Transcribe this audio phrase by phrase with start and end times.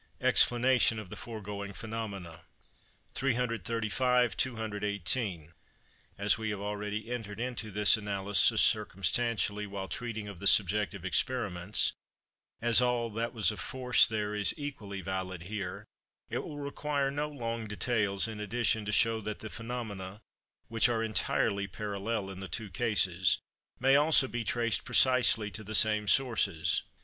[0.19, 2.45] EXPLANATION OF THE FOREGOING PHENOMENA.
[3.13, 5.53] 335 (218).
[6.17, 11.93] As we have already entered into this analysis circumstantially while treating of the subjective experiments,
[12.63, 15.85] as all that was of force there is equally valid here,
[16.31, 20.19] it will require no long details in addition to show that the phenomena,
[20.67, 23.37] which are entirely parallel in the two cases,
[23.79, 26.81] may also be traced precisely to the same sources.